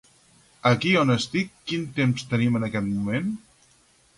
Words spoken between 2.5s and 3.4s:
en aquest moment?